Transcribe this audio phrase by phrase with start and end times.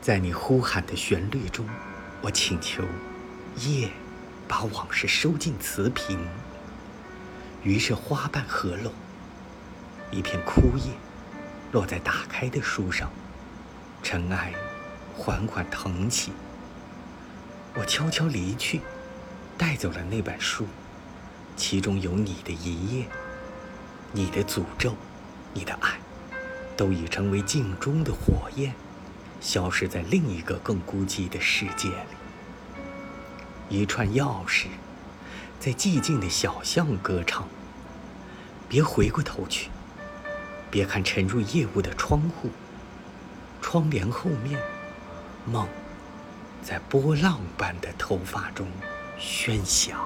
[0.00, 1.66] 在你呼喊的旋律中，
[2.22, 2.82] 我请求
[3.56, 3.90] 夜
[4.48, 6.18] 把往事收进瓷瓶。
[7.62, 8.90] 于是花瓣合拢，
[10.10, 10.94] 一片枯叶
[11.70, 13.10] 落在打开的书上，
[14.02, 14.54] 尘埃
[15.14, 16.32] 缓缓腾起。
[17.74, 18.80] 我悄悄离去，
[19.58, 20.66] 带走了那本书，
[21.56, 23.06] 其中有你的一页，
[24.12, 24.96] 你的诅咒，
[25.52, 26.00] 你的爱，
[26.74, 28.74] 都已成为镜中的火焰，
[29.40, 31.94] 消失在另一个更孤寂的世界里。
[33.68, 34.66] 一串钥匙，
[35.58, 37.48] 在寂静的小巷歌唱。
[38.68, 39.70] 别回过头去，
[40.70, 42.50] 别看沉入夜雾的窗户，
[43.60, 44.60] 窗帘后面，
[45.44, 45.66] 梦。
[46.62, 48.68] 在波浪般的头发中
[49.18, 49.98] 喧响。